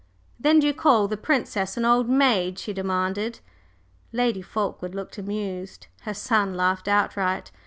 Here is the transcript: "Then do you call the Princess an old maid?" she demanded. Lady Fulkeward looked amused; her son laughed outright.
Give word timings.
"Then 0.39 0.57
do 0.59 0.65
you 0.65 0.73
call 0.73 1.07
the 1.07 1.15
Princess 1.15 1.77
an 1.77 1.85
old 1.85 2.09
maid?" 2.09 2.57
she 2.57 2.73
demanded. 2.73 3.39
Lady 4.11 4.41
Fulkeward 4.41 4.95
looked 4.95 5.19
amused; 5.19 5.85
her 6.05 6.13
son 6.15 6.57
laughed 6.57 6.87
outright. 6.87 7.51